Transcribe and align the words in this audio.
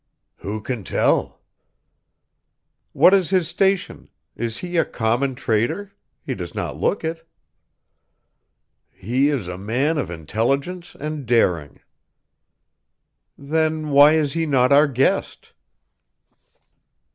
"Who 0.37 0.61
can 0.61 0.83
tell?" 0.83 1.39
"What 2.91 3.13
is 3.13 3.29
his 3.29 3.47
station? 3.47 4.09
Is 4.35 4.57
he 4.57 4.77
a 4.77 4.83
common 4.83 5.35
trader? 5.35 5.91
He 6.25 6.33
does 6.33 6.55
not 6.55 6.75
look 6.75 7.03
it." 7.03 7.23
"He 8.89 9.29
is 9.29 9.47
a 9.47 9.59
man 9.59 9.99
of 9.99 10.09
intelligence 10.09 10.95
and 10.99 11.27
daring." 11.27 11.81
"Then 13.37 13.89
why 13.89 14.13
is 14.13 14.33
he 14.33 14.47
not 14.47 14.73
our 14.73 14.87
guest?" 14.87 15.53